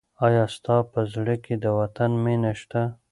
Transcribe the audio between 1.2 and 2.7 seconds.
کې د وطن مینه